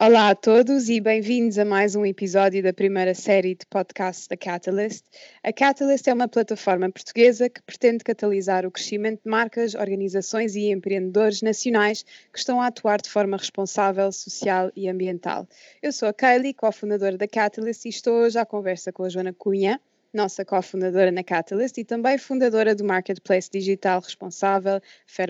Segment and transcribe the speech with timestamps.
[0.00, 4.36] Olá a todos e bem-vindos a mais um episódio da primeira série de podcasts da
[4.36, 5.04] Catalyst.
[5.42, 10.70] A Catalyst é uma plataforma portuguesa que pretende catalisar o crescimento de marcas, organizações e
[10.70, 15.48] empreendedores nacionais que estão a atuar de forma responsável, social e ambiental.
[15.82, 19.32] Eu sou a Kylie, cofundadora da Catalyst, e estou hoje à conversa com a Joana
[19.32, 19.80] Cunha,
[20.12, 24.80] nossa cofundadora na Catalyst e também fundadora do marketplace digital responsável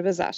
[0.03, 0.35] Bazar.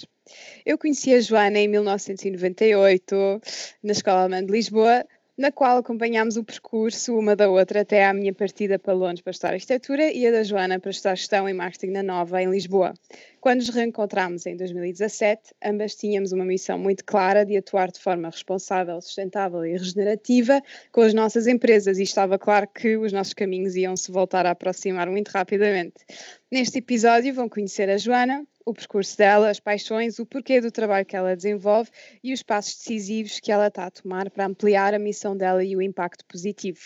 [0.64, 3.40] Eu conheci a Joana em 1998
[3.82, 5.04] na Escola Alemã de Lisboa,
[5.40, 9.30] na qual acompanhámos o percurso uma da outra até à minha partida para Londres para
[9.30, 12.92] estudar arquitetura e a da Joana para estudar gestão e marketing na Nova, em Lisboa.
[13.40, 18.28] Quando nos reencontramos em 2017, ambas tínhamos uma missão muito clara de atuar de forma
[18.28, 20.60] responsável, sustentável e regenerativa
[20.92, 24.50] com as nossas empresas e estava claro que os nossos caminhos iam se voltar a
[24.50, 26.04] aproximar muito rapidamente.
[26.50, 31.06] Neste episódio vão conhecer a Joana, o percurso dela, as paixões, o porquê do trabalho
[31.06, 31.88] que ela desenvolve
[32.24, 35.76] e os passos decisivos que ela está a tomar para ampliar a missão dela e
[35.76, 36.80] o impacto positivo.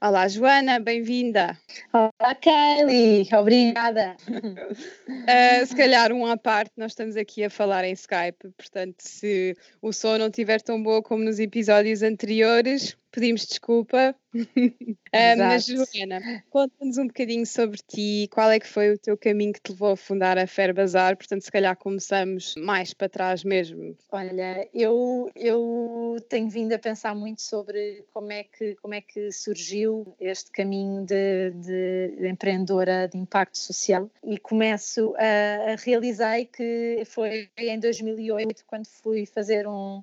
[0.00, 1.54] Olá, Joana, bem-vinda.
[1.92, 4.16] Olá, Kylie, obrigada.
[4.26, 9.54] uh, se calhar, um à parte, nós estamos aqui a falar em Skype, portanto, se
[9.82, 14.14] o som não estiver tão bom como nos episódios anteriores, pedimos desculpa.
[14.34, 14.38] uh,
[15.36, 19.60] mas, Joana, conta-nos um bocadinho sobre ti, qual é que foi o teu caminho que
[19.60, 23.96] te levou a fundar a Fair Bazar, portanto, se calhar começamos mais para trás mesmo.
[24.10, 29.32] Olha, eu, eu tenho vindo a pensar muito sobre como é que, como é que
[29.32, 37.02] surgiu este caminho de, de empreendedora de impacto social e começo a, a realizei que
[37.06, 40.02] foi em 2008 quando fui fazer um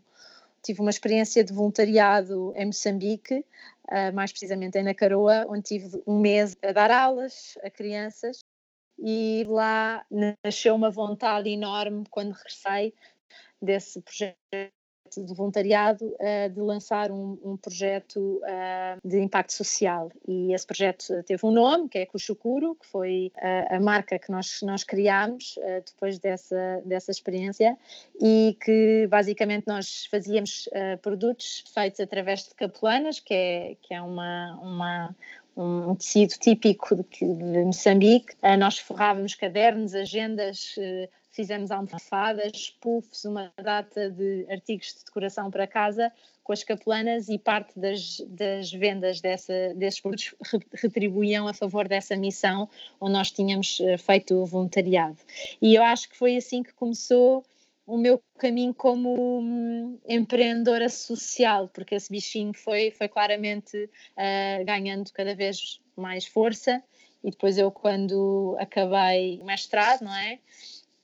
[0.68, 3.46] tive uma experiência de voluntariado em Moçambique,
[3.90, 8.40] uh, mais precisamente em Nacaroa, onde tive um mês a dar aulas a crianças.
[9.00, 10.06] E lá
[10.44, 12.94] nasceu uma vontade enorme quando regressei
[13.62, 14.77] desse projeto
[15.16, 21.24] de voluntariado uh, de lançar um, um projeto uh, de impacto social e esse projeto
[21.24, 23.32] teve um nome que é Cuchucuro, que foi
[23.70, 27.78] a marca que nós, nós criámos depois dessa, dessa experiência
[28.22, 30.68] e que basicamente nós fazíamos
[31.02, 35.16] produtos feitos através de capelanas, que é, que é uma, uma,
[35.56, 37.26] um tecido típico de
[37.66, 38.36] Moçambique.
[38.60, 40.76] nós forrávamos cadernos, agendas,
[41.38, 46.12] fizemos almofadas, puffs, uma data de artigos de decoração para casa
[46.44, 50.34] com as capelanas e parte das, das vendas dessa, desses produtos
[50.74, 52.68] retribuíam a favor dessa missão
[53.00, 55.18] onde nós tínhamos eh, feito voluntariado.
[55.62, 57.46] E eu acho que foi assim que começou
[57.86, 65.12] o meu caminho como hum, empreendedora social, porque esse bichinho foi, foi claramente uh, ganhando
[65.14, 66.82] cada vez mais força.
[67.24, 70.40] E depois eu, quando acabei o mestrado, não é?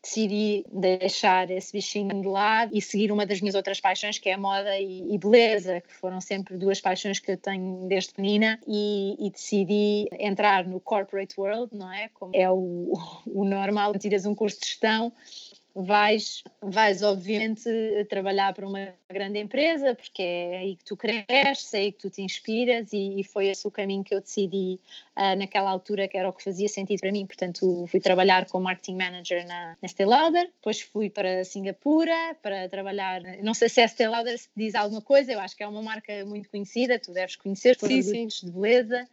[0.03, 4.33] Decidi deixar esse bichinho de lado e seguir uma das minhas outras paixões, que é
[4.33, 8.59] a moda e, e beleza, que foram sempre duas paixões que eu tenho desde menina,
[8.67, 12.09] e, e, decidi entrar no corporate world, não é?
[12.13, 12.93] Como é o,
[13.25, 15.13] o normal, tiras um curso de gestão
[15.75, 17.67] vais, vais obviamente
[18.07, 22.09] trabalhar para uma grande empresa, porque é aí que tu cresces, é aí que tu
[22.09, 24.79] te inspiras e, e foi esse o caminho que eu decidi
[25.17, 28.65] uh, naquela altura que era o que fazia sentido para mim, portanto fui trabalhar como
[28.65, 33.81] marketing manager na, na Estée Lauder, depois fui para Singapura para trabalhar, não sei se
[33.81, 37.11] a Estée Lauder diz alguma coisa, eu acho que é uma marca muito conhecida, tu
[37.11, 38.45] deves conhecer, sim, produtos sim.
[38.45, 39.07] de beleza,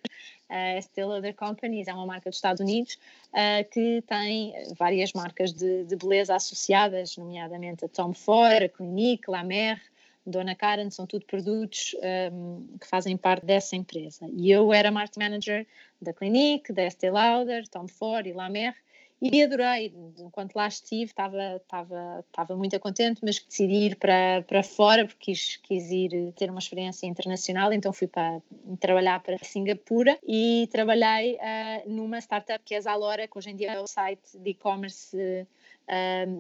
[0.51, 2.99] a Estée Lauder Companies é uma marca dos Estados Unidos
[3.33, 9.31] uh, que tem várias marcas de, de, beleza associadas, nomeadamente a Tom Ford, a Clinique,
[9.31, 9.81] La Mer,
[10.27, 11.95] Dona Karen, são tudo produtos
[12.33, 14.29] um, que fazem parte dessa empresa.
[14.33, 15.67] E eu era marketing manager
[16.03, 18.75] da Clinique, da Estée Lauder, Tom Ford e La Mer,
[19.21, 24.63] e adorei, enquanto lá estive, estava, estava, estava muito contente, mas decidi ir para, para
[24.63, 28.41] fora porque quis, quis ir ter uma experiência internacional, então fui para
[28.81, 33.57] trabalhar para Singapura e trabalhei uh, numa startup que é a Zalora, que hoje em
[33.57, 35.47] dia é o site de e-commerce uh,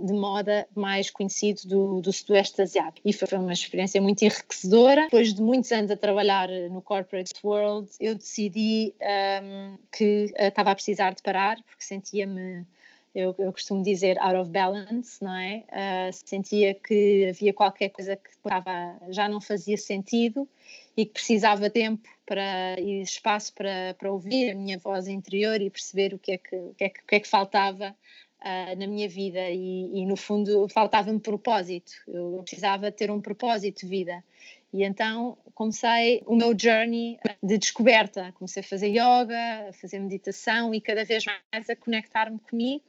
[0.05, 3.09] de moda mais conhecido do, do Sudoeste Asiático.
[3.09, 5.03] E foi uma experiência muito enriquecedora.
[5.03, 8.95] Depois de muitos anos a trabalhar no corporate world, eu decidi
[9.43, 12.65] um, que uh, estava a precisar de parar, porque sentia-me
[13.15, 15.65] eu, eu, costumo dizer out of balance, não é?
[15.69, 20.49] Uh, sentia que havia qualquer coisa que estava, já não fazia sentido
[20.97, 25.69] e que precisava tempo para, e espaço para, para ouvir a minha voz interior e
[25.71, 27.97] perceber o que é que, o que, é que, o que, é que faltava
[28.43, 33.81] uh, na minha vida e, e no fundo faltava-me propósito, eu precisava ter um propósito
[33.81, 34.25] de vida.
[34.73, 38.33] E então comecei o meu journey de descoberta.
[38.33, 42.85] Comecei a fazer yoga, a fazer meditação e cada vez mais a conectar-me comigo.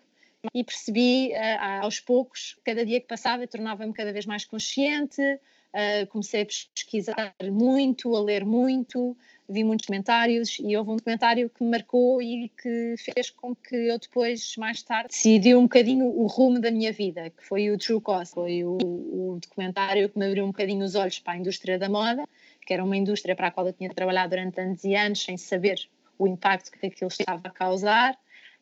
[0.53, 6.07] E percebi uh, aos poucos, cada dia que passava, tornava-me cada vez mais consciente, uh,
[6.09, 9.15] comecei a pesquisar muito, a ler muito,
[9.51, 13.75] vi muitos comentários e houve um documentário que me marcou e que fez com que
[13.75, 17.77] eu depois, mais tarde, decidi um bocadinho o rumo da minha vida, que foi o
[17.77, 18.33] True Cost.
[18.33, 21.89] Foi o, o documentário que me abriu um bocadinho os olhos para a indústria da
[21.89, 22.27] moda,
[22.65, 25.38] que era uma indústria para a qual eu tinha trabalhado durante anos e anos sem
[25.38, 25.88] saber
[26.18, 28.18] o impacto que aquilo estava a causar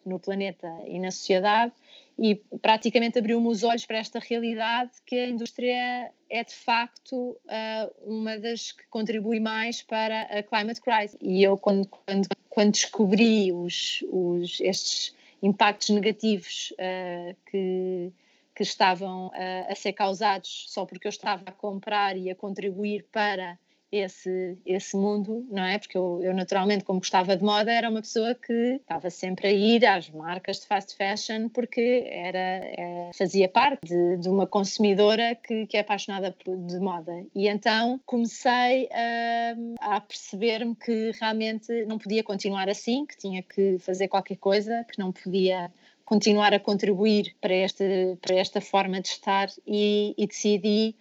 [0.06, 1.74] no planeta e na sociedade
[2.22, 7.92] e praticamente abriu-me os olhos para esta realidade que a indústria é de facto uh,
[8.06, 11.18] uma das que contribui mais para a climate crisis.
[11.22, 18.12] E eu, quando, quando, quando descobri os, os, estes impactos negativos uh, que,
[18.54, 23.06] que estavam uh, a ser causados só porque eu estava a comprar e a contribuir
[23.12, 23.58] para
[23.92, 25.80] esse, esse mundo, não é?
[25.80, 29.52] Porque eu, eu, naturalmente, como gostava de moda, era uma pessoa que estava sempre a
[29.52, 35.36] ir às marcas de fast fashion porque era, é, fazia parte de, de, uma consumidora
[35.36, 37.26] que, que é apaixonada por, de moda.
[37.34, 43.78] E então comecei a, a perceber-me que realmente não podia continuar assim, que tinha que
[43.80, 45.72] fazer qualquer coisa, que não podia
[46.06, 50.96] continuar a contribuir para, este, para esta forma de estar e, e decidi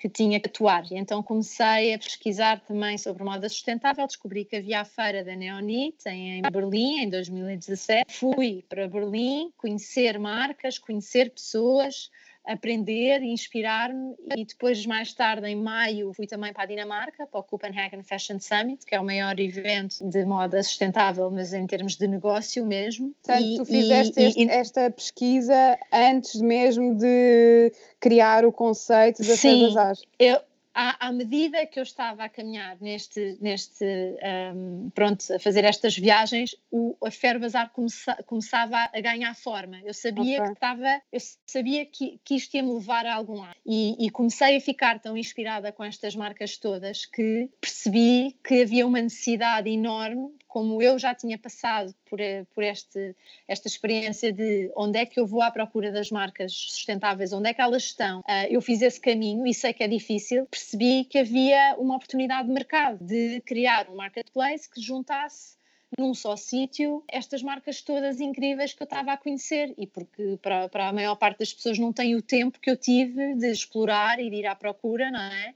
[0.00, 0.90] que tinha que atuar.
[0.90, 5.36] E então comecei a pesquisar também sobre moda sustentável, descobri que havia a feira da
[5.36, 8.04] Neonit em Berlim, em 2017.
[8.08, 12.10] Fui para Berlim conhecer marcas, conhecer pessoas,
[12.46, 14.14] aprender, inspirar-me.
[14.36, 18.38] E depois mais tarde em maio fui também para a Dinamarca para o Copenhagen Fashion
[18.38, 23.14] Summit que é o maior evento de moda sustentável mas em termos de negócio mesmo.
[23.22, 29.22] Portanto, e, tu fizeste e, este, e, esta pesquisa antes mesmo de criar o conceito
[29.22, 29.74] da Sim,
[30.18, 30.40] eu,
[30.74, 33.84] à, à, medida que eu estava a caminhar neste, neste
[34.54, 39.80] um, pronto, a fazer estas viagens, o, a Ferbazar começa, começava a ganhar forma.
[39.84, 40.46] Eu sabia okay.
[40.46, 43.56] que estava, eu sabia que, que isto ia me levar a algum lado.
[43.66, 48.86] E, e, comecei a ficar tão inspirada com estas marcas todas que percebi que havia
[48.86, 53.14] uma necessidade enorme como eu já tinha passado por, eh, por este,
[53.46, 57.54] esta experiência de onde é que eu vou à procura das marcas sustentáveis, onde é
[57.54, 61.18] que elas estão, uh, eu fiz esse caminho e sei que é difícil, percebi que
[61.18, 65.60] havia uma oportunidade de mercado, de criar um marketplace que juntasse
[65.96, 69.74] num só sítio estas marcas todas incríveis que eu estava a conhecer.
[69.76, 72.76] E porque para, para a maior parte das pessoas não tem o tempo que eu
[72.76, 75.54] tive de explorar e de ir à procura, não é?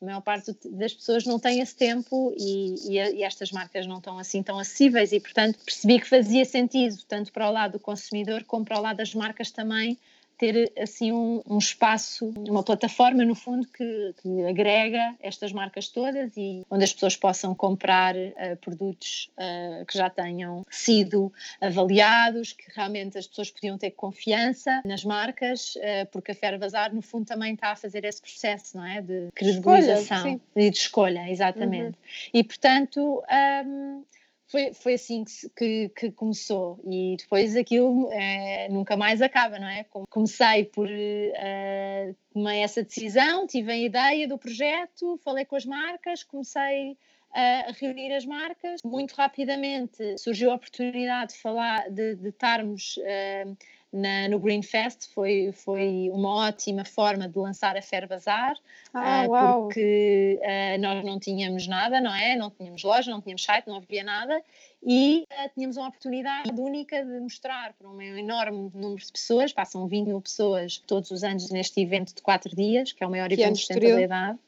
[0.00, 3.98] A maior parte das pessoas não tem esse tempo e, e, e, estas marcas não
[3.98, 7.80] estão assim tão acessíveis e, portanto, percebi que fazia sentido, tanto para o lado do
[7.80, 9.98] consumidor como para o lado das marcas também,
[10.38, 16.36] ter assim um, um, espaço, uma plataforma no fundo que, que, agrega estas marcas todas
[16.36, 22.64] e onde as pessoas possam comprar uh, produtos uh, que já tenham sido avaliados, que
[22.74, 27.24] realmente as pessoas podiam ter confiança nas marcas, uh, porque a Fer Bazar no fundo
[27.24, 31.96] também está a fazer esse processo, não é, de credibilização e de escolha, exatamente.
[31.96, 32.30] Uhum.
[32.34, 33.22] E portanto
[33.66, 34.04] um,
[34.48, 39.68] foi, foi assim que, que, que, começou e depois aquilo é, nunca mais acaba, não
[39.68, 39.84] é?
[40.08, 46.96] Comecei por uh, essa decisão, tive a ideia do projeto, falei com as marcas, comecei
[47.32, 48.80] a reunir as marcas.
[48.84, 53.56] Muito rapidamente surgiu a oportunidade de falar, de, de estarmos uh,
[53.96, 55.08] na, no Green Fest.
[55.12, 58.54] Foi, foi uma ótima forma de lançar a Fair Bazar,
[58.92, 62.36] ah, uh, porque uh, nós não tínhamos nada, não é?
[62.36, 64.40] Não tínhamos loja, não tínhamos site, não havia nada.
[64.82, 69.88] E uh, tínhamos uma oportunidade única de mostrar para um enorme número de pessoas, passam
[69.88, 73.28] 20 mil pessoas todos os anos neste evento de quatro dias, que é o maior
[73.28, 74.38] que evento de sustentabilidade.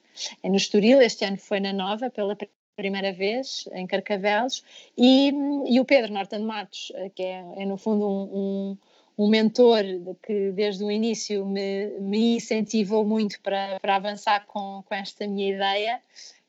[0.43, 2.37] É no Estoril, este ano foi na Nova, pela
[2.77, 4.65] primeira vez em Carcavelos.
[4.97, 5.33] E,
[5.67, 8.77] e o Pedro Norton Matos, que é, é no fundo um,
[9.19, 9.83] um mentor
[10.23, 15.53] que desde o início me, me incentivou muito para, para avançar com, com esta minha
[15.55, 16.01] ideia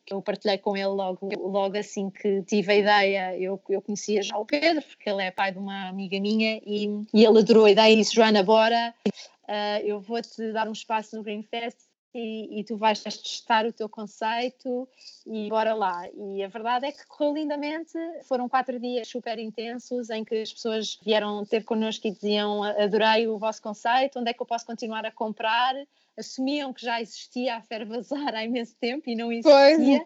[0.05, 4.23] que eu partilhei com ele logo, logo assim que tive a ideia, eu, eu conhecia
[4.23, 7.65] já o Pedro, porque ele é pai de uma amiga minha e, e ele adorou
[7.65, 11.77] a ideia e disse, Joana, bora, uh, eu vou-te dar um espaço no Green Fest
[12.13, 14.87] e, e, tu vais testar o teu conceito
[15.27, 16.07] e bora lá.
[16.13, 17.93] E a verdade é que correu lindamente.
[18.23, 23.27] Foram quatro dias super intensos em que as pessoas vieram ter connosco e diziam: Adorei
[23.27, 25.75] o vosso conceito, onde é que eu posso continuar a comprar?
[26.19, 30.03] Assumiam que já existia a Fervazar há imenso tempo e não existia.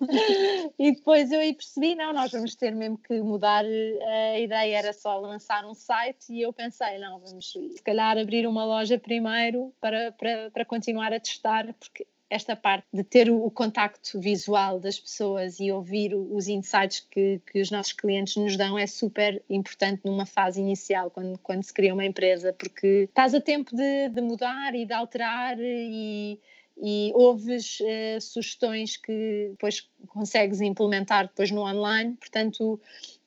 [0.80, 4.94] e depois eu aí percebi, não, nós vamos ter mesmo que mudar, a ideia era
[4.94, 9.74] só lançar um site e eu pensei, não, vamos se calhar abrir uma loja primeiro
[9.82, 14.80] para, para, para continuar a testar, porque esta parte de ter o, o contacto visual
[14.80, 18.88] das pessoas e ouvir o, os insights que, que os nossos clientes nos dão é
[18.88, 23.76] super importante numa fase inicial, quando, quando se cria uma empresa, porque estás a tempo
[23.76, 26.40] de, de mudar e de alterar e
[26.78, 32.80] e ouves uh, sugestões que depois consegues implementar depois no online, portanto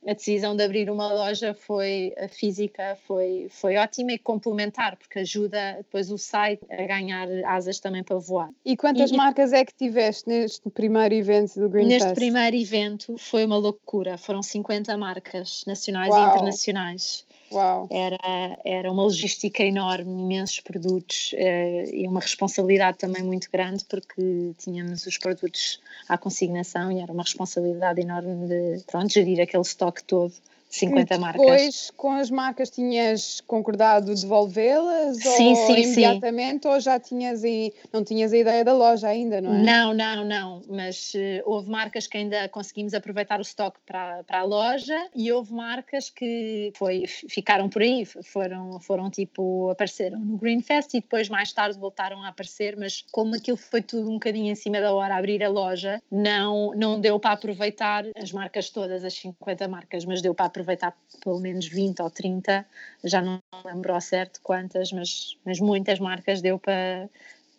[0.07, 5.19] a decisão de abrir uma loja foi a física foi foi ótima e complementar porque
[5.21, 8.51] ajuda depois o site a ganhar asas também para voar.
[8.65, 13.17] E quantas e, marcas é que tiveste neste primeiro evento do Green Neste primeiro evento
[13.19, 16.25] foi uma loucura, foram 50 marcas nacionais Uau.
[16.25, 17.27] e internacionais.
[17.51, 17.87] Uau.
[17.91, 24.53] Era, era uma logística enorme, imensos produtos eh, e uma responsabilidade também muito grande porque
[24.59, 30.03] tínhamos os produtos à consignação e era uma responsabilidade enorme de pronto, gerir aquele estoque
[30.03, 30.35] todo
[30.69, 31.41] 50 e marcas.
[31.41, 35.19] Depois, com as marcas, tinhas concordado devolvê-las?
[35.19, 36.69] Sim, ou sim, imediatamente, sim.
[36.69, 39.63] ou já tinhas e não tinhas a ideia da loja ainda, não é?
[39.63, 40.63] Não, não, não.
[40.69, 45.31] Mas uh, houve marcas que ainda conseguimos aproveitar o estoque para, para a loja e
[45.33, 51.01] houve marcas que foi, ficaram por aí, foram, foram tipo, apareceram no Green Fest e
[51.01, 54.81] depois mais tarde voltaram a aparecer, mas como aquilo foi tudo um bocadinho em cima
[54.81, 59.69] da hora abrir a loja, não, não deu para aproveitar as marcas todas, as 50
[59.69, 62.67] marcas, mas deu para aproveitar pelo menos 20 ou 30,
[63.05, 67.09] já não lembro ao certo quantas, mas, mas muitas marcas deu para,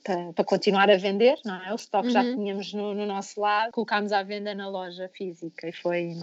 [0.03, 1.71] para, para continuar a vender, não é?
[1.71, 2.13] O estoque uhum.
[2.13, 6.15] já tínhamos no, no, nosso lado, colocámos à venda na loja física e foi,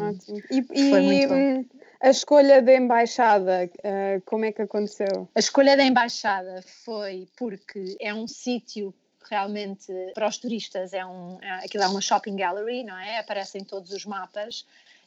[0.51, 1.65] e, foi muito bom.
[2.01, 5.29] A escolha da embaixada, uh, como é que aconteceu?
[5.35, 8.93] A escolha da embaixada foi porque é um sítio
[9.31, 13.65] realmente para os turistas é um é, aquilo é uma shopping gallery não é aparecem
[13.65, 14.67] todos os mapas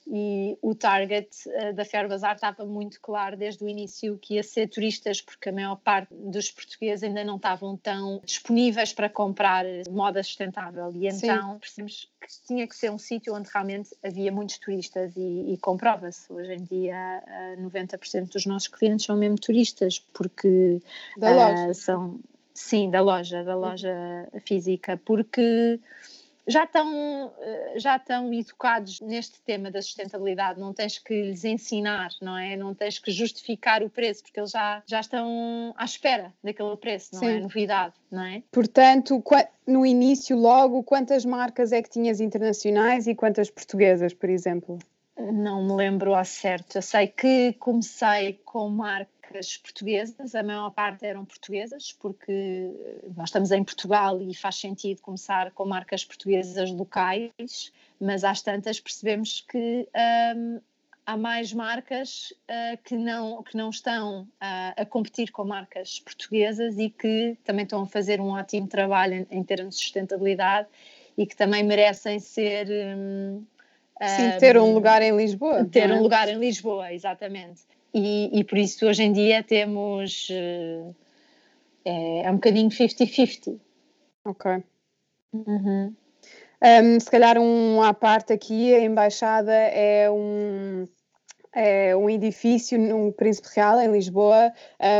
[0.10, 4.44] e o target uh, da Fair Bazar estava muito claro desde o início que ia
[4.44, 9.66] ser turistas, porque a maior parte dos portugueses ainda não estavam tão disponíveis para comprar
[9.90, 10.92] moda sustentável.
[10.94, 11.60] E então Sim.
[11.60, 16.32] percebemos que tinha que ser um sítio onde realmente havia muitos turistas e, e comprova-se.
[16.32, 20.82] Hoje em dia, uh, eh, 90% dos nossos clientes são mesmo turistas, porque
[21.18, 21.70] da loja.
[21.70, 22.20] Uh, são.
[22.54, 23.94] Sim, da loja, da loja
[24.44, 25.80] física, porque
[26.48, 32.10] já estão, eh, já estão educados neste tema da sustentabilidade, não tens que lhes ensinar,
[32.22, 32.56] não é?
[32.56, 37.10] Não tens que justificar o preço, porque eles já, já estão à espera daquele preço,
[37.13, 37.25] não é?
[37.25, 37.38] Sim.
[37.38, 37.39] é?
[37.42, 38.44] Novidade, não é?
[38.51, 39.22] Portanto,
[39.68, 44.80] no início, logo, quantas marcas é que tinhas internacionais e quantas portuguesas, por exemplo?
[45.18, 46.77] Não me lembro ao certo.
[46.77, 52.72] Eu sei que comecei com marcas marcas portuguesas, a maior parte eram portuguesas, porque
[53.15, 58.79] nós estamos em Portugal e faz sentido começar com marcas portuguesas locais, mas às tantas
[58.79, 59.88] percebemos que
[60.36, 60.60] um,
[61.05, 64.27] há mais marcas uh, que, não, que não estão uh,
[64.77, 69.39] a competir com marcas portuguesas e que também estão a fazer um ótimo trabalho em,
[69.39, 70.67] em termos de sustentabilidade
[71.17, 72.67] e que também merecem ser.
[72.69, 73.43] Um,
[74.00, 75.65] Sim, ter um lugar em Lisboa.
[75.65, 75.93] Ter é?
[75.93, 80.91] um lugar em Lisboa, exatamente e, e por isso hoje em dia temos eh,
[81.86, 83.60] é, é um bocadinho 50-50.
[84.25, 84.63] Ok.
[85.34, 85.96] Uhum.
[86.62, 90.86] Um, se calhar um à parte aqui, a embaixada é um
[91.53, 94.53] é um edifício no Príncipe Real, em Lisboa,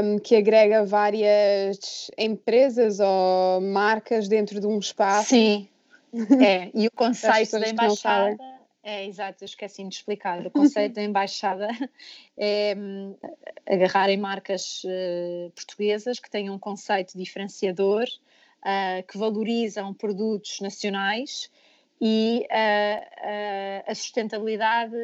[0.04, 5.30] um, que agrega várias empresas ou marcas dentro de um espaço.
[5.30, 5.70] Sim,
[6.42, 6.72] é.
[6.74, 8.57] E o conceito da embaixada
[8.88, 10.48] é, exato, eu esqueci de explicar.
[10.48, 11.68] O conceito da embaixada
[12.38, 13.18] é um,
[13.66, 21.52] agarrar em marcas uh, portuguesas que tenham um conceito diferenciador, uh, que valorizam produtos nacionais
[22.00, 24.96] e uh, a sustentabilidade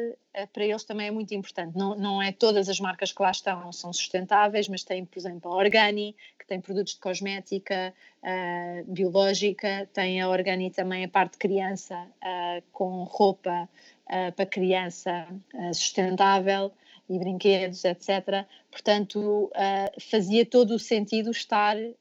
[0.52, 1.76] para eles também é muito importante.
[1.76, 5.52] Não, não é todas as marcas que lá estão são sustentáveis, mas tem, por exemplo,
[5.52, 11.32] a Organi, que tem produtos de cosmética uh, biológica, tem a Organi também a parte
[11.32, 13.68] de criança uh, com roupa
[14.06, 15.26] uh, para criança
[15.72, 16.72] sustentável
[17.08, 18.46] e brinquedos, etc.
[18.70, 21.92] Portanto, uh, fazia todo o sentido estar uh,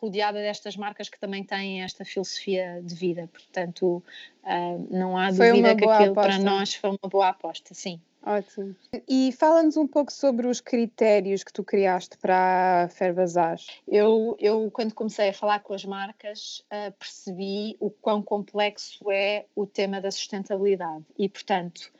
[0.00, 3.28] rodeada destas marcas que também têm esta filosofia de vida.
[3.32, 4.02] Portanto,
[4.44, 6.14] uh, não há dúvida que aquilo aposta.
[6.14, 8.00] para nós foi uma boa aposta, sim.
[8.24, 8.76] Ótimo.
[9.08, 13.58] E fala-nos um pouco sobre os critérios que tu criaste para a Ferbazar.
[13.88, 19.46] Eu, eu, quando comecei a falar com as marcas, uh, percebi o quão complexo é
[19.56, 21.90] o tema da sustentabilidade e, portanto,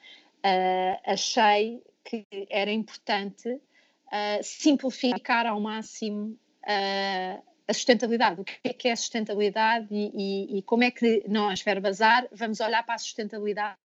[0.45, 8.41] uh, achei que era importante uh, simplificar ao máximo uh, a sustentabilidade.
[8.41, 12.61] O que é que é sustentabilidade e, e, e como é que nós, Verbazar, vamos
[12.61, 13.79] olhar para a sustentabilidade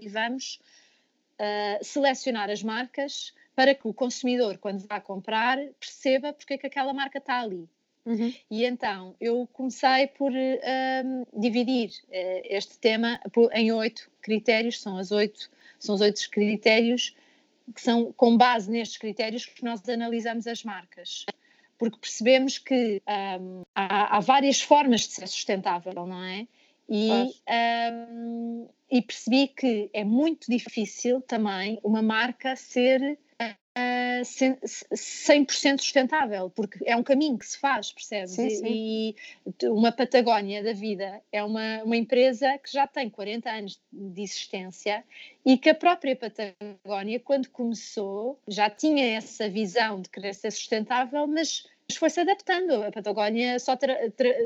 [0.00, 0.60] e vamos
[1.34, 6.66] uh, selecionar as marcas para que o consumidor, quando vá comprar, perceba porque é que
[6.66, 7.68] aquela marca está ali.
[8.04, 8.34] Uhum.
[8.50, 11.90] E então eu comecei por um, dividir
[12.44, 13.20] este tema
[13.52, 15.48] em oito critérios, são as oito,
[15.78, 17.14] são os oito critérios
[17.72, 21.24] que são com base nestes critérios que nós analisamos as marcas.
[21.78, 23.02] porque percebemos que
[23.40, 26.46] um, há, há, várias formas de ser sustentável, não é?
[26.88, 27.10] E,
[27.90, 33.18] um, e percebi que é muito difícil também uma marca ser
[33.76, 38.32] uh, 100% sustentável, porque é um caminho que se faz, percebes?
[38.32, 38.66] Sim, sim.
[38.66, 43.80] E, e, uma Patagónia da vida é uma, uma empresa que já tem 40 anos
[43.92, 45.04] de existência
[45.44, 51.26] e que a própria Patagónia, quando começou, já tinha essa visão de querer ser sustentável,
[51.26, 52.82] mas foi-se adaptando.
[52.82, 53.76] A Patagónia só,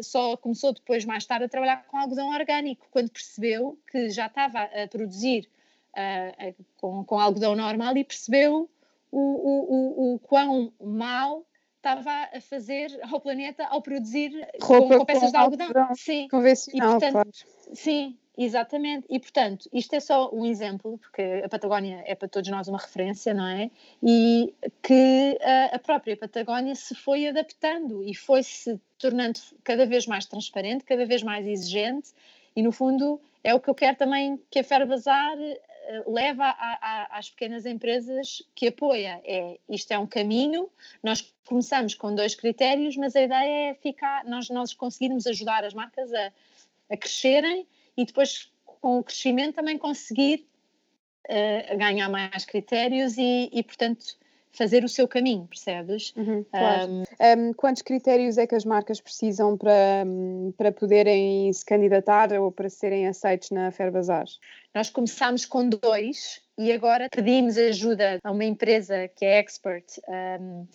[0.03, 4.63] só, começou depois, mais tarde, a trabalhar com algodão orgânico, quando percebeu que já estava
[4.63, 5.49] a produzir
[5.97, 8.69] uh, uh, com, com algodão normal e percebeu
[9.11, 11.47] o, o, o, o quão mal
[11.77, 15.71] estava a fazer ao planeta ao produzir Roupa com, com peças de algodão.
[15.95, 16.27] Sim.
[16.29, 17.31] Convencional, e, portanto, claro.
[17.73, 19.07] Sim, exatamente.
[19.09, 22.79] E, portanto, isto é só um exemplo, porque a Patagónia é para todos nós uma
[22.79, 23.71] referência, não é?
[24.03, 30.27] E que a, a própria Patagónia se foi adaptando e foi-se tornando cada vez mais
[30.27, 32.11] transparente, cada vez mais exigente
[32.57, 35.37] e, no fundo, é o que eu quero também que a Ferbazar
[36.07, 39.21] leva a, a, às pequenas empresas que apoia.
[39.25, 40.69] É, isto é um caminho,
[41.03, 45.75] nós começamos com dois critérios, mas a ideia é ficar, nós, nós conseguirmos ajudar as
[45.75, 46.33] marcas a,
[46.91, 47.67] a crescerem
[47.97, 50.47] e depois com o crescimento também conseguir
[51.29, 54.17] uh, ganhar mais critérios e, e, portanto,
[54.57, 56.13] fazer o seu caminho, percebes?
[56.17, 56.91] Uhum, claro.
[56.91, 57.03] um,
[57.49, 60.05] um, quantos critérios é que as marcas precisam para,
[60.57, 64.25] para poderem se candidatar ou para serem aceitos na Ferbazar?
[64.75, 70.63] Nós começámos com dois e agora pedimos ajuda a uma empresa que é expert um,
[70.63, 70.67] uh,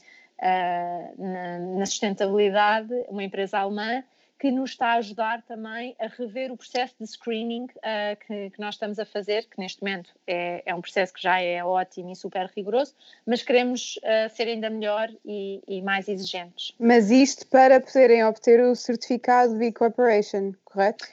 [1.18, 4.04] na, na sustentabilidade, uma empresa alemã,
[4.42, 8.60] que nos está a ajudar também a rever o processo de screening uh, que, que,
[8.60, 12.12] nós estamos a fazer, que neste momento é, é, um processo que já é ótimo
[12.12, 16.74] e super rigoroso, mas queremos uh, ser ainda melhor e, e, mais exigentes.
[16.80, 21.06] Mas isto para poderem obter o certificado B Corporation, correto?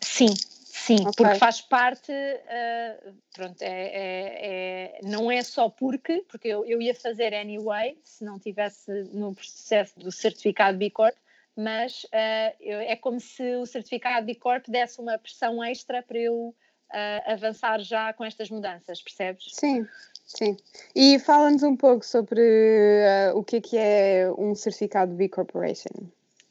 [0.00, 0.34] Sim,
[0.64, 1.12] Sim, okay.
[1.16, 6.82] porque faz parte, uh, pronto, é, é, é, não é só porque, porque eu, eu
[6.82, 11.14] ia fazer anyway, se não tivesse no processo do certificado B Corp,
[11.58, 16.54] mas uh, é como se o certificado B Corp desse uma pressão extra para eu
[16.54, 19.46] uh, avançar já com estas mudanças, percebes?
[19.54, 19.84] Sim,
[20.24, 20.56] sim.
[20.94, 26.06] E fala-nos um pouco sobre uh, o que é, que é um certificado B Corporation.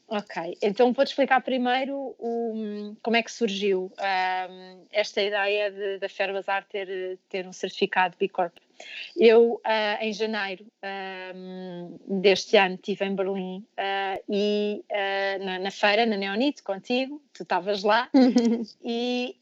[0.08, 6.08] Ok, então vou-te explicar primeiro o, como é que surgiu um, esta ideia de, da
[6.08, 8.54] Ferbazar ter, ter um certificado B Corp.
[9.16, 10.66] Eu, uh, em janeiro
[11.34, 17.22] um, deste ano, estive em Berlim uh, e uh, na, na, feira, na Neonite, contigo,
[17.32, 18.08] tu estavas lá,
[18.82, 19.36] e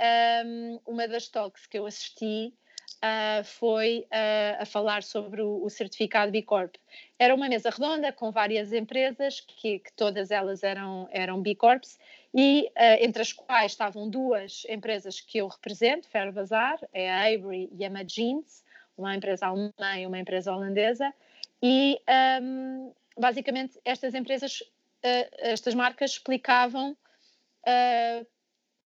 [0.45, 2.55] um, uma das talks que eu assisti
[2.97, 6.75] uh, foi uh, a falar sobre o, o, certificado B Corp.
[7.19, 11.99] Era uma mesa redonda com várias empresas, que, que todas elas eram, eram B Corps,
[12.35, 17.23] e uh, entre as quais estavam duas empresas que eu represento, Fair Bazar, é a
[17.23, 18.65] Avery e a Magins,
[18.97, 21.13] uma empresa alemã e uma empresa holandesa,
[21.63, 22.01] e
[22.43, 24.63] um, basicamente estas empresas,
[25.39, 26.97] estas marcas explicavam
[27.69, 28.25] Uh,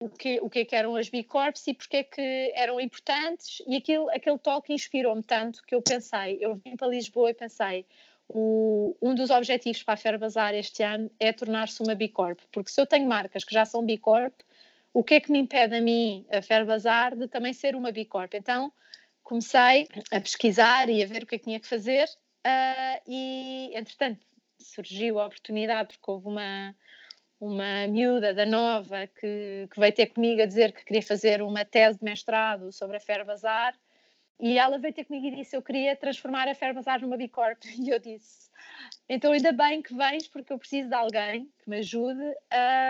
[0.01, 2.81] o que, o que, é que eram as B Corps e porque é que eram
[2.81, 7.35] importantes e aquilo, aquele talk inspirou-me tanto que eu pensei, eu vim para Lisboa e
[7.35, 7.85] pensei
[8.29, 10.19] o, um dos objetivos para a Fair
[10.55, 13.85] este ano é tornar-se uma B Corp, porque se eu tenho marcas que já são
[13.85, 14.35] B Corp,
[14.93, 16.65] o que é que me impede a mim, a Fair
[17.17, 18.35] de também ser uma B Corp?
[18.35, 18.73] Então
[19.29, 23.71] comecei a pesquisar e a ver o que é que tinha que fazer uh, e
[23.75, 24.25] entretanto
[24.59, 26.75] surgiu a oportunidade porque houve uma
[27.39, 31.65] uma miúda da Nova que, que veio ter comigo a dizer que queria fazer uma
[31.65, 33.79] tese de mestrado sobre a Fair Bazar
[34.41, 37.29] e ela veio ter comigo e disse eu queria transformar a Fair Bazar numa B
[37.29, 38.49] Corp e eu disse
[39.11, 42.35] então ainda bem que vens porque eu preciso de alguém que me ajude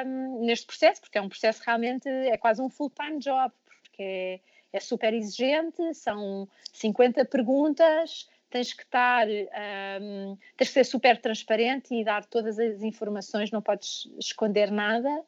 [0.06, 4.40] um, neste processo porque é um processo realmente é quase um full-time job porque é,
[4.72, 11.94] é super exigente são 50 perguntas tens que estar, um, tens que ser super transparente
[11.94, 15.22] e dar todas as informações, não podes esconder nada.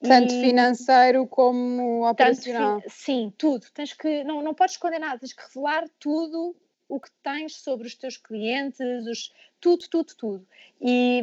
[0.00, 2.80] Tanto e, financeiro como operacional.
[2.80, 3.66] Tanto, sim, tudo.
[3.74, 6.56] Tens que, não, não podes esconder nada, tens que revelar tudo
[6.88, 10.46] o que tens sobre os teus clientes, os, tudo, tudo, tudo.
[10.80, 11.22] E,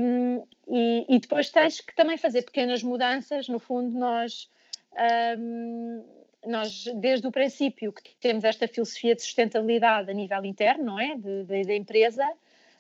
[0.68, 3.50] e, e, depois tens que também fazer pequenas mudanças.
[3.50, 4.50] No fundo, nós
[5.40, 6.06] um,
[6.48, 11.16] nós, desde o princípio, que temos esta filosofia de sustentabilidade a nível interno, não é?
[11.16, 12.24] Da empresa,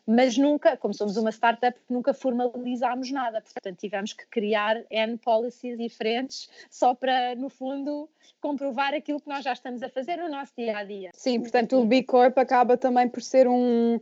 [0.06, 3.42] mas nunca, como somos uma startup, nunca formalizámos nada.
[3.42, 9.44] Portanto, tivemos que criar N policies diferentes só para, no fundo, comprovar aquilo que nós
[9.44, 11.10] já estamos a fazer no nosso dia a dia.
[11.14, 14.00] Sim, portanto, o B Corp acaba também por ser um,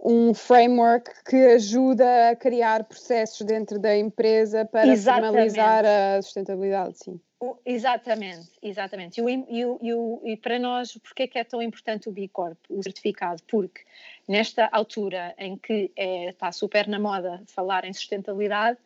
[0.00, 5.26] um framework que ajuda a criar processos dentro da empresa para Exatamente.
[5.26, 7.20] formalizar a sustentabilidade, sim.
[7.64, 9.20] Exatamente, exatamente.
[9.20, 12.82] E, e, e, para nós, porquê é que é tão importante o B Corp, o
[12.82, 13.42] certificado?
[13.44, 13.82] Porque
[14.26, 18.78] nesta altura em que é, está super na moda falar em sustentabilidade,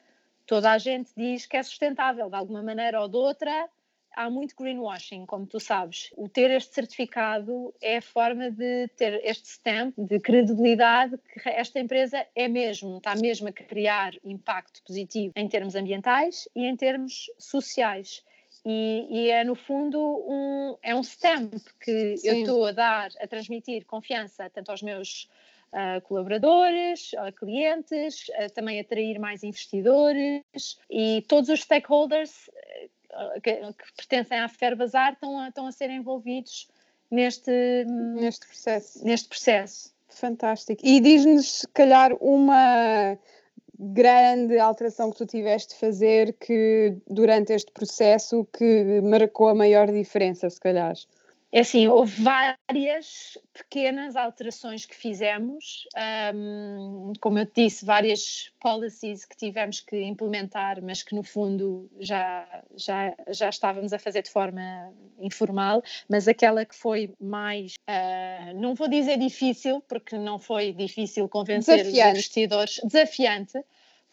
[0.46, 3.70] toda a gente diz que é sustentável de alguma maneira ou de outra,
[4.14, 6.10] há muito greenwashing, como tu sabes.
[6.14, 11.80] O ter este certificado é a forma de ter este stamp de credibilidade que esta
[11.80, 17.30] empresa é mesmo, está mesmo a criar impacto positivo em termos ambientais e em termos
[17.38, 18.22] sociais.
[18.64, 22.28] E, e é no fundo um, é um stamp que Sim.
[22.28, 25.28] eu estou a dar, a transmitir confiança tanto aos meus
[25.72, 32.48] uh, colaboradores, a clientes, uh, também atrair mais investidores e todos os stakeholders
[33.42, 36.68] que, que pertencem à Ferbazar estão a, estão a ser envolvidos
[37.10, 39.04] neste, neste processo.
[39.04, 39.92] Neste processo.
[40.08, 40.80] Fantástico.
[40.84, 43.18] E diz-nos, se calhar, uma
[43.82, 49.90] grande alteração que tu tiveste de fazer que durante este processo que marcou a maior
[49.90, 50.94] diferença, se calhar.
[51.54, 55.86] É assim, houve várias pequenas alterações que fizemos,
[56.34, 61.90] um, como eu te disse, várias policies que tivemos que implementar, mas que no fundo
[62.00, 68.58] já, já, já estávamos a fazer de forma informal, mas aquela que foi mais, uh,
[68.58, 72.08] não vou dizer difícil, porque não foi difícil convencer desafiante.
[72.08, 73.62] os investidores, desafiante,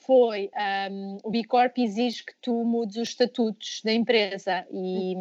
[0.09, 0.49] foi
[0.89, 5.13] um, o B Corp exige que tu mudes os estatutos da empresa e,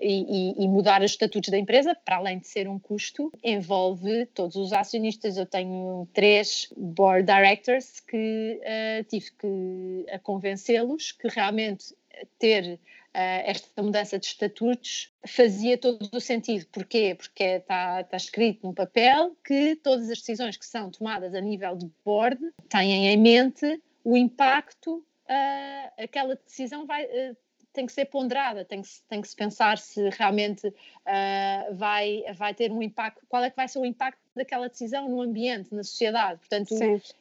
[0.00, 4.54] e, e, mudar os estatutos da empresa, para além de ser um custo, envolve todos
[4.54, 5.36] os acionistas.
[5.36, 11.92] Eu tenho três board directors que uh, tive que convencê-los que realmente
[12.38, 12.78] ter
[13.12, 16.64] Uh, esta mudança de estatutos fazia todo o sentido.
[16.70, 17.16] Porquê?
[17.16, 21.74] Porque está, está escrito no papel que todas as decisões que são tomadas a nível
[21.74, 22.38] de board
[22.68, 27.36] têm em mente o impacto, uh, aquela decisão vai, uh,
[27.72, 32.54] tem que ser ponderada, tem que, tem que se pensar se realmente uh, vai, vai
[32.54, 35.84] ter um impacto, qual é que vai ser o impacto daquela decisão no ambiente, na
[35.84, 36.40] sociedade.
[36.40, 36.74] Portanto,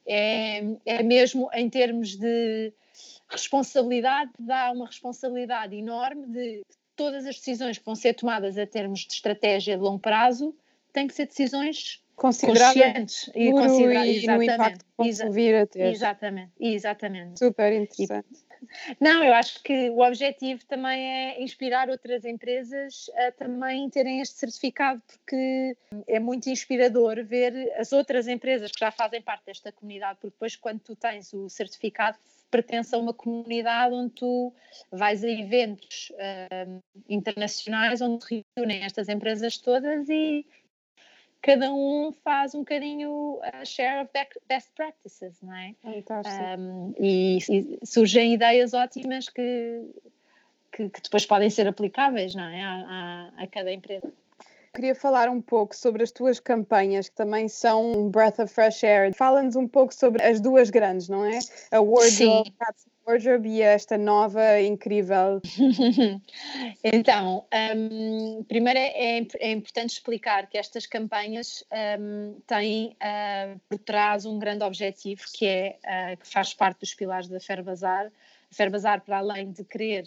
[0.08, 2.74] é, é mesmo em termos de
[3.28, 6.64] responsabilidade, dá uma responsabilidade enorme de
[6.96, 10.56] todas as decisões que vão ser tomadas a termos de estratégia de longo prazo
[10.92, 15.92] têm que ser decisões conscientes e considerar e no impacto que posso vir a ter.
[15.92, 17.40] Exatamente, exatamente.
[17.40, 18.28] Super interessante.
[19.00, 24.38] Não, eu acho que o objetivo também é inspirar outras empresas a também terem este
[24.38, 25.78] certificado, porque
[26.08, 30.56] é muito inspirador ver as outras empresas que já fazem parte desta comunidade, porque depois
[30.56, 32.18] quando tu tens o certificado
[32.52, 34.54] pertence a uma comunidade onde tu
[34.92, 40.46] vais a eventos uh, internacionais onde reúnem estas empresas todas e,
[41.42, 44.12] cada um faz um bocadinho a share of
[44.48, 45.74] best practices, não é?
[45.82, 46.44] Fantástico.
[46.58, 49.82] Um, e, e, surgem ideias ótimas que,
[50.72, 52.62] que, que, depois podem ser aplicáveis, não é?
[52.62, 54.12] A, a, a cada empresa.
[54.74, 58.84] Queria falar um pouco sobre as tuas campanhas, que também são um breath of fresh
[58.84, 59.14] air.
[59.14, 61.40] Fala-nos um pouco sobre as duas grandes, não é?
[61.72, 62.54] A Wardrobe,
[63.10, 65.42] Wardrobe e esta nova incrível.
[66.84, 67.44] então,
[67.76, 71.64] um, primeiro é, é, importante explicar que estas campanhas
[72.00, 76.94] um, têm uh, por trás um grande objetivo que é uh, que faz parte dos
[76.94, 78.12] pilares da Ferbazar.
[78.52, 80.04] A Ferbazar, para além de querer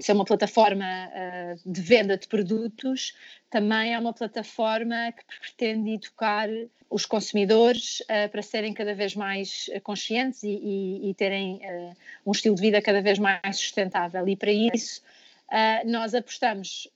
[0.00, 3.14] ser uma plataforma uh, de venda de produtos,
[3.50, 6.48] também é uma plataforma que pretende educar
[6.88, 12.30] os consumidores uh, para serem cada vez mais conscientes e, e, e terem uh, um
[12.30, 14.26] estilo de vida cada vez mais sustentável.
[14.28, 15.02] E para isso,
[15.84, 16.88] nós apostamos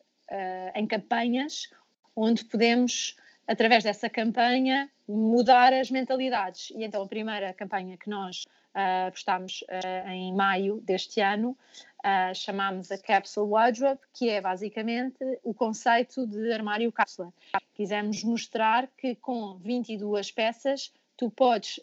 [0.74, 1.68] em campanhas
[2.14, 3.16] onde podemos,
[3.50, 6.70] através dessa campanha, mudar as mentalidades.
[6.70, 8.44] E então a primeira campanha que nós
[8.76, 11.58] uh, apostámos uh, em maio deste ano,
[11.98, 17.32] uh, chamámos a Capsule Wardrobe, que é basicamente o conceito de armário cápsula.
[17.74, 21.80] Quisemos mostrar que com 22 peças tu podes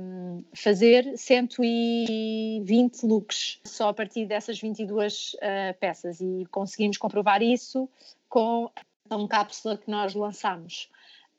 [0.00, 5.38] um, fazer 120 looks só a partir dessas 22 uh,
[5.78, 7.88] peças e conseguimos comprovar isso
[8.28, 8.68] com
[9.08, 10.90] a cápsula que nós lançamos.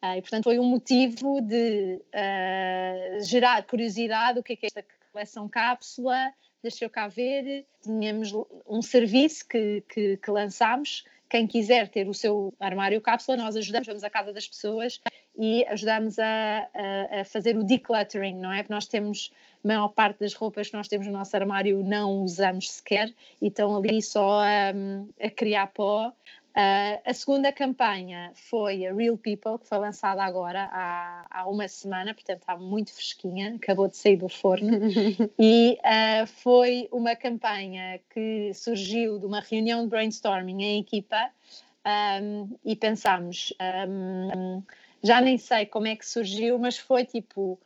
[0.06, 4.68] Uh, e, portanto, foi um motivo de uh, gerar curiosidade: o que é, que é
[4.68, 6.32] esta coleção cápsula?
[6.62, 7.66] Deixa eu cá ver.
[7.82, 8.32] Tínhamos
[8.68, 11.04] um serviço que, que, que lançámos.
[11.28, 15.02] Quem quiser ter o seu armário cápsula, nós ajudamos, vamos à casa das pessoas
[15.38, 18.58] e ajudamos a, a, a fazer o decluttering, não é?
[18.58, 19.32] Porque nós temos,
[19.64, 23.48] a maior parte das roupas que nós temos no nosso armário não usamos sequer e
[23.48, 24.72] estão ali só a,
[25.20, 26.14] a criar pó
[26.56, 31.68] Uh, a segunda campanha foi a Real People, que foi lançada agora há, há uma
[31.68, 34.72] semana, portanto está muito fresquinha, acabou de sair do forno.
[35.38, 41.30] e uh, foi uma campanha que surgiu de uma reunião de brainstorming em equipa
[42.22, 43.54] um, e pensámos,
[43.90, 44.64] um,
[45.04, 47.60] já nem sei como é que surgiu, mas foi tipo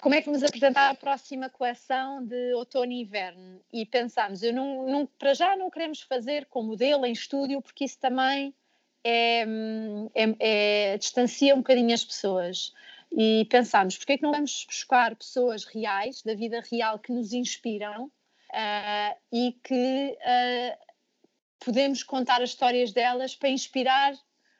[0.00, 3.60] como é que vamos apresentar a próxima coleção de outono e inverno?
[3.72, 7.84] E pensámos, eu não, não, para já não queremos fazer com modelo em estúdio, porque
[7.84, 8.54] isso também
[9.04, 9.42] é,
[10.14, 10.36] é,
[10.94, 12.72] é, distancia um bocadinho as pessoas.
[13.12, 17.32] E pensámos, porquê é que não vamos buscar pessoas reais, da vida real, que nos
[17.32, 20.86] inspiram uh, e que uh,
[21.64, 24.12] podemos contar as histórias delas para inspirar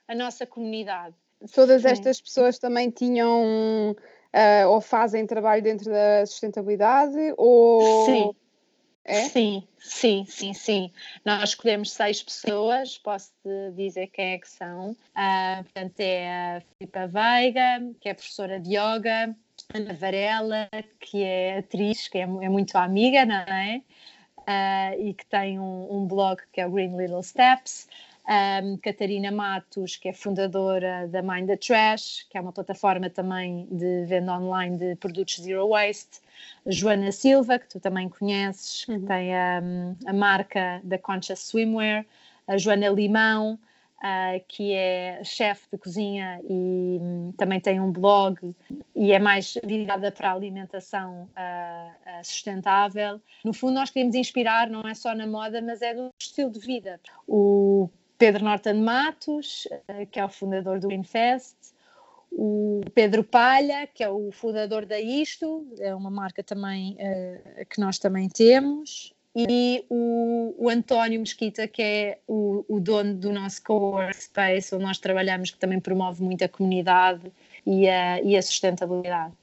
[0.06, 1.14] a nossa comunidade.
[1.52, 3.94] Todas estas pessoas também tinham
[4.36, 8.30] uh, ou fazem trabalho dentro da sustentabilidade ou sim.
[9.08, 9.28] É?
[9.28, 10.90] Sim, sim, sim, sim.
[11.24, 13.30] Nós escolhemos seis pessoas, posso
[13.76, 14.90] dizer quem é que são.
[14.90, 19.32] Uh, portanto, é a Filipa Veiga, que é professora de yoga,
[19.72, 20.68] Ana Varela,
[20.98, 23.80] que é atriz, que é, é muito amiga, não é?
[24.38, 27.88] Uh, e que tem um, um, blog que é o Green Little Steps
[28.28, 33.66] um, Catarina Matos, que é fundadora da Mind the Trash, que é uma plataforma também
[33.70, 36.20] de venda online de produtos zero waste,
[36.66, 39.00] Joana Silva, que tu também conheces, uhum.
[39.00, 39.62] que tem a,
[40.06, 42.04] a, marca da Conscious Swimwear,
[42.46, 43.58] a Joana Limão,
[43.96, 48.54] Uh, que é chefe de cozinha e um, também tem um blog
[48.94, 53.18] e é mais virada para a alimentação uh, uh, sustentável.
[53.42, 56.60] No fundo, nós queremos inspirar, não é só na moda, mas é do estilo de
[56.60, 57.00] vida.
[57.26, 61.56] O Pedro Norton Matos, eh, que é o fundador do Greenfest,
[62.32, 67.80] o Pedro Palha, que é o fundador da Isto, é uma marca também uh, que
[67.80, 73.62] nós também temos, e o, o, António Mesquita, que é o, o dono do nosso
[73.62, 77.30] co-work space, onde nós trabalhamos, que também promove muito a comunidade
[77.66, 79.34] e a, e a sustentabilidade.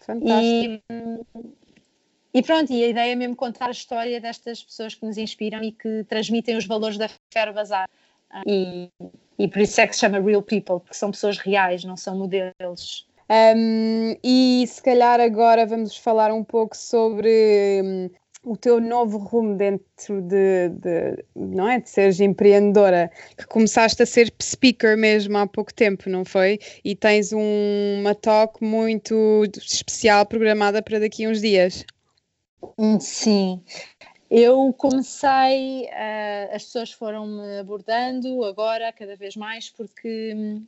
[0.00, 0.82] Fantástico.
[0.90, 5.16] E, e pronto, e a ideia é mesmo contar a história destas pessoas que nos
[5.16, 7.88] inspiram e que transmitem os valores da Ferro Bazar.
[8.46, 8.90] E,
[9.38, 12.16] e por isso é que se chama Real People, porque são pessoas reais, não são
[12.18, 13.06] modelos.
[13.28, 18.10] Um, e se calhar agora vamos falar um pouco sobre um,
[18.44, 24.06] o teu novo rumo dentro de, de, não é, de seres empreendedora, que começaste a
[24.06, 26.60] ser speaker mesmo há pouco tempo, não foi?
[26.84, 31.84] E tens um, uma talk muito especial programada para daqui a uns dias.
[33.00, 33.62] Sim,
[34.30, 40.66] eu comecei, uh, as pessoas foram-me abordando agora cada vez mais porque hum,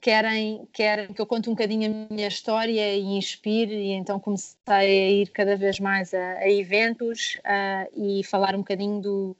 [0.00, 4.56] querem, querem que eu conte um bocadinho a minha história e inspire, e então comecei
[4.68, 9.36] a ir cada vez mais a, a eventos uh, e falar um bocadinho do,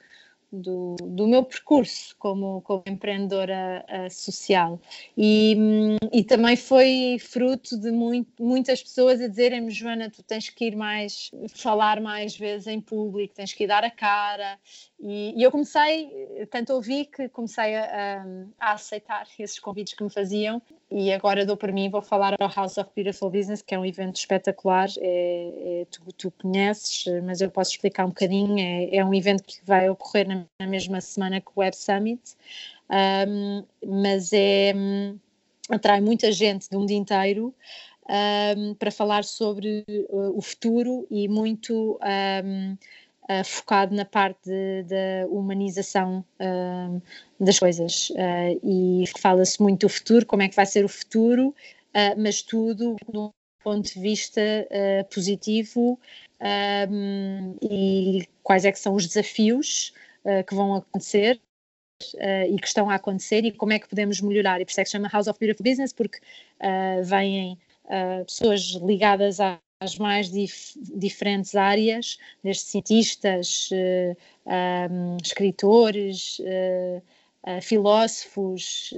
[0.60, 4.80] do, do meu percurso como, como empreendedora uh, social.
[5.16, 10.48] E, um, e também foi fruto de muito, muitas pessoas a dizerem-me: Joana, tu tens
[10.48, 14.58] que ir mais, falar mais vezes em público, tens que ir dar a cara.
[15.00, 18.24] E, e eu comecei, tanto ouvi que comecei a,
[18.58, 22.48] a, aceitar esses convites que me faziam e agora dou para mim, vou falar ao
[22.48, 27.40] House of Beautiful Business, que é um evento espetacular, é, é, tu, tu, conheces, mas
[27.40, 31.00] eu posso explicar um bocadinho, é, é um evento que vai ocorrer na, na, mesma
[31.00, 32.22] semana que o Web Summit,
[33.28, 34.72] um, mas é,
[35.70, 37.54] atrai muita gente de um dia inteiro,
[38.57, 41.98] um, para falar sobre o futuro e muito
[42.44, 44.50] um, uh, focado na parte
[44.85, 47.02] da humanização uh,
[47.40, 48.11] das coisas.
[48.11, 51.54] Uh, e fala-se muito do futuro, como é que vai ser o futuro,
[52.18, 53.30] mas tudo num
[53.62, 54.40] ponto de vista
[55.14, 55.96] positivo
[56.90, 59.92] um, e quais é que são os desafios
[60.46, 61.40] que vão acontecer
[62.16, 64.60] Uh, e que estão a acontecer e como é que podemos melhorar.
[64.60, 67.56] E por isso é que se chama House of Beautiful Business, porque uh, vêm
[68.26, 77.02] pessoas ligadas à, as mais dif diferentes áreas, desde cientistas, uh, eh, um, escritores, uh,
[77.46, 78.92] uh, filósofos,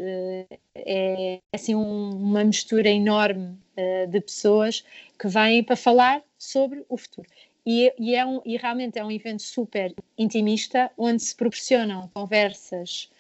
[0.74, 3.58] é assim um, uma mistura enorme
[4.08, 4.82] de pessoas
[5.18, 7.28] que vêm para falar sobre o futuro.
[7.66, 13.10] E, e, é um, e realmente é um evento super intimista, onde se proporcionam conversas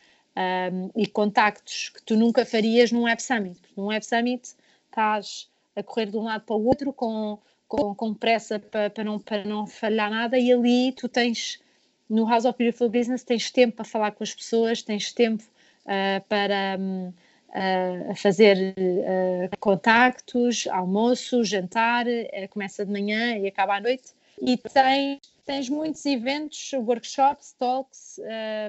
[0.72, 3.60] um, e contactos que tu nunca farias num Web Summit.
[3.76, 4.54] Num Web Summit
[4.88, 9.04] estás a correr de um lado para o outro com com, com pressa para, para,
[9.04, 11.60] não, para não falhar nada, e ali tu tens,
[12.08, 15.42] no House of Beautiful Business, tens tempo para falar com as pessoas, tens tempo
[15.84, 22.06] uh, para um, uh, fazer uh, contactos, almoço, jantar,
[22.50, 28.18] começa de manhã e acaba à noite, e tens tens muitos eventos, workshops, talks,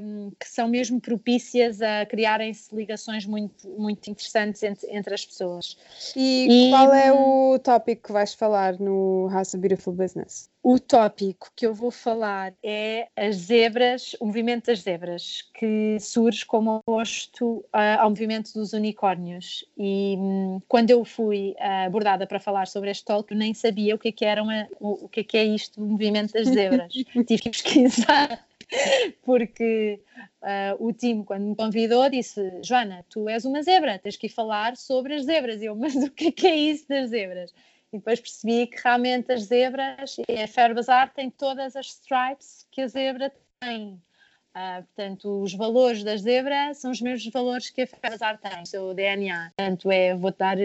[0.01, 5.75] um, que são mesmo propícias a criarem-se ligações muito, muito interessantes entre, entre as pessoas.
[6.15, 10.49] E, e, qual é o tópico que vais falar no House of Beautiful Business?
[10.63, 16.45] O tópico que eu vou falar é as zebras, o movimento das zebras, que surge
[16.45, 19.63] como oposto uh, ao movimento dos unicórnios.
[19.77, 23.95] E um, quando eu fui uh, abordada para falar sobre este tópico, eu nem sabia
[23.95, 26.47] o que é que, era uma, o, que, é, que é isto, o movimento das
[26.47, 26.91] zebras.
[27.25, 28.45] Tive que pesquisar
[29.23, 30.01] porque
[30.41, 34.29] uh, o time, quando me convidou, disse: Joana, tu és uma zebra, tens que ir
[34.29, 35.61] falar sobre as zebras.
[35.61, 37.53] E eu, mas o que é, que é isso das zebras?
[37.93, 42.81] E depois percebi que realmente as zebras, a Fair Bazaar tem todas as stripes que
[42.81, 44.01] a zebra tem.
[44.55, 48.65] Uh, portanto, os valores das zebras são os mesmos valores que a Fair tem, o
[48.65, 49.53] seu DNA.
[49.55, 50.57] Portanto, é, vou dar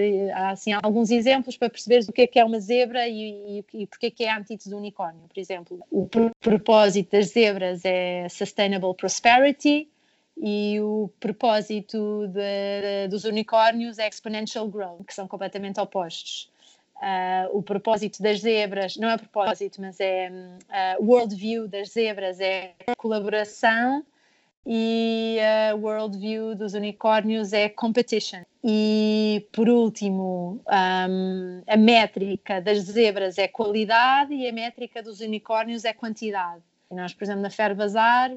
[0.50, 3.87] assim, alguns exemplos para perceberes o que é que é uma zebra e, e, e
[3.87, 5.22] porque é que é a antítese do unicórnio.
[5.28, 6.08] Por exemplo, o
[6.40, 9.88] propósito das zebras é Sustainable Prosperity,
[10.37, 16.50] e o propósito de, dos unicórnios é exponential growth, que são completamente opostos.
[17.02, 22.74] Uh, o propósito das zebras, não é propósito, mas é uh, worldview das zebras é
[22.96, 24.04] colaboração
[24.64, 28.42] e a uh, worldview dos unicórnios é competition.
[28.62, 35.84] E por último, um, a métrica das zebras é qualidade e a métrica dos unicórnios
[35.84, 36.62] é quantidade.
[36.88, 38.30] E nós, por exemplo, na Fair Bazar,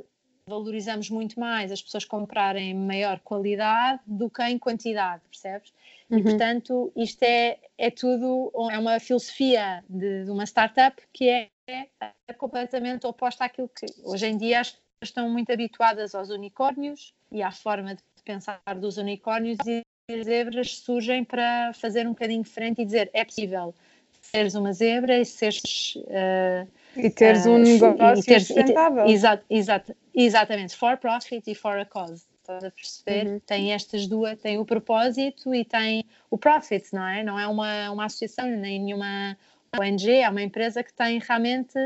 [0.48, 5.72] valorizamos muito mais as pessoas comprarem maior qualidade do que em quantidade, percebes?
[6.10, 6.20] Uhum.
[6.20, 11.50] E, portanto, isto é, é tudo, é uma filosofia de, de uma startup que é,
[11.68, 17.14] é, completamente oposta àquilo que hoje em dia as pessoas estão muito habituadas aos unicórnios
[17.32, 22.44] e à forma de pensar dos unicórnios e as zebras surgem para fazer um bocadinho
[22.44, 23.74] diferente e dizer é possível
[24.22, 29.06] seres uma zebra e seres uh, e teres um negócio e teres, sustentável.
[29.08, 33.28] Exato, exato, exatamente, for profit e for a cause estás a perceber?
[33.28, 33.40] Uhum.
[33.40, 37.24] Tem estas duas, tem o propósito e tem o profit, não é?
[37.24, 39.38] Não é uma, uma associação nem nenhuma
[39.80, 41.78] ONG, é uma empresa que tem realmente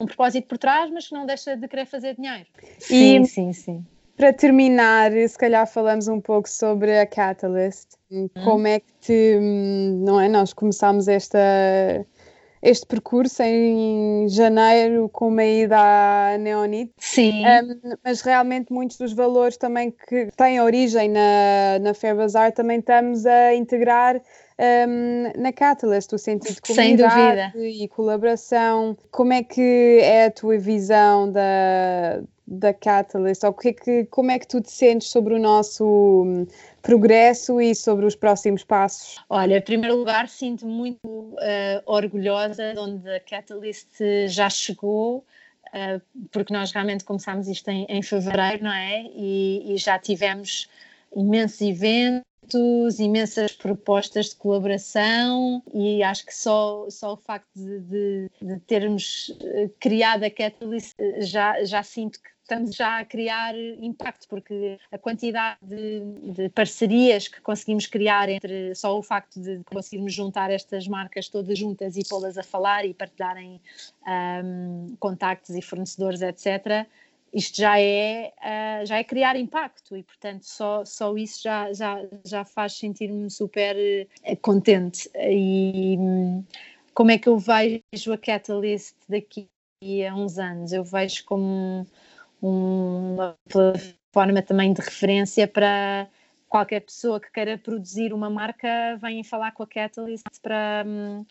[0.00, 2.46] um propósito por trás, mas que não deixa de querer fazer dinheiro.
[2.78, 3.86] Sim, e, sim, sim.
[4.16, 7.90] Para terminar, se calhar falamos um pouco sobre a Catalyst.
[8.10, 8.28] Uhum.
[8.44, 10.28] Como é que te, não é?
[10.28, 11.38] Nós começámos esta
[12.62, 16.92] este percurso em janeiro com uma ida à Neonite.
[16.98, 17.44] Sim.
[17.44, 22.78] Um, mas realmente muitos dos valores também que têm origem na, na Fair Bazaar também
[22.78, 24.20] estamos a integrar
[24.58, 28.96] um, na Catalyst, o sentido de comunidade e colaboração.
[29.10, 33.44] Como é que é a tua visão da, da Catalyst?
[33.44, 36.46] Ou que, é que, como é que tu te sentes sobre o nosso
[36.82, 39.22] progresso e sobre os próximos passos?
[39.28, 41.36] Olha, em primeiro lugar, sinto muito uh,
[41.86, 43.88] orgulhosa de onde a Catalyst
[44.26, 45.24] já chegou.
[45.68, 49.02] Uh, porque nós realmente começámos isto em, em fevereiro, não é?
[49.14, 50.66] E, e já tivemos
[51.14, 52.27] imensos eventos,
[52.98, 59.36] imensas propostas de colaboração e acho que só, só o facto de, de, de termos
[59.40, 64.96] eh, criado a Catalyst já, já sinto que estamos já a criar impacto, porque a
[64.96, 66.00] quantidade de,
[66.32, 71.58] de, parcerias que conseguimos criar entre só o facto de conseguirmos juntar estas marcas todas
[71.58, 73.60] juntas e pô-las a falar e partilharem
[74.42, 76.86] um, contactos e fornecedores, etc.,
[77.32, 82.02] isto já é, uh, já é criar impacto e, portanto, só, só isso já, já,
[82.24, 85.10] já faz sentir-me super uh, contente.
[85.14, 86.44] E um,
[86.94, 89.48] como é que eu vejo a Catalyst daqui
[90.08, 90.72] a uns anos?
[90.72, 91.86] Eu vejo como
[92.40, 96.08] uma plataforma também de referência para
[96.48, 101.24] qualquer pessoa que queira produzir uma marca, venha falar com a Catalyst para hum,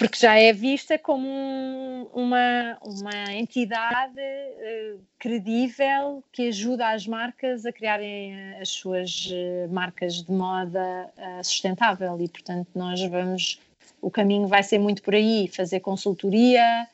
[0.00, 7.72] porque já é vista como uma, uma entidade uh, credível que ajuda as marcas a
[7.72, 12.18] criarem as suas uh, marcas de moda uh, sustentável.
[12.18, 13.60] E portanto nós vamos
[14.00, 15.46] o caminho vai ser muito por aí.
[15.48, 16.88] Fazer consultoria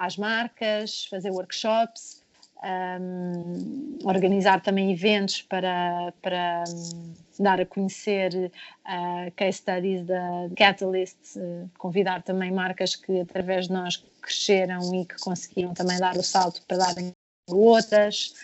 [0.00, 2.23] às marcas, fazer workshops,
[2.64, 8.50] um, organizar também eventos para, para um, dar a conhecer
[8.86, 15.04] uh, case studies da Catalyst, uh, convidar também marcas que através de nós cresceram e
[15.04, 17.12] que conseguiram também dar o salto para darem
[17.48, 18.34] outras.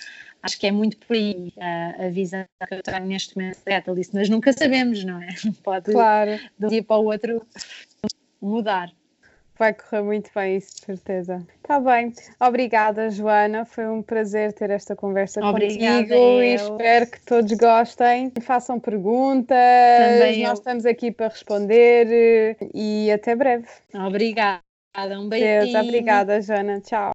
[0.42, 3.72] Acho que é muito por aí uh, a visão que eu tenho neste momento da
[3.72, 5.28] Catalyst, mas nunca sabemos, não é?
[5.62, 6.38] Pode claro.
[6.58, 7.46] de um dia para o outro
[8.40, 8.90] mudar.
[9.60, 11.46] Vai correr muito bem, isso de certeza.
[11.56, 12.14] Está bem.
[12.40, 13.66] Obrigada, Joana.
[13.66, 16.42] Foi um prazer ter esta conversa Obrigada contigo eu.
[16.42, 18.32] e espero que todos gostem.
[18.40, 19.58] Façam perguntas.
[19.98, 20.54] Também Nós eu.
[20.54, 23.66] estamos aqui para responder e até breve.
[23.94, 24.62] Obrigada.
[24.96, 25.28] Um.
[25.28, 26.80] Deus, obrigada, Joana.
[26.80, 27.12] Tchau.